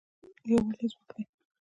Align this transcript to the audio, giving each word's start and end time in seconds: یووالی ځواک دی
یووالی 0.49 0.87
ځواک 0.91 1.09
دی 1.15 1.21